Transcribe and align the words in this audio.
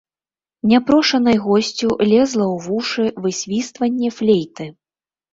Няпрошанай 0.69 1.35
госцю 1.47 1.89
лезла 2.11 2.45
ў 2.45 2.55
вушы 2.67 3.05
высвістванне 3.27 4.09
флейты. 4.21 4.65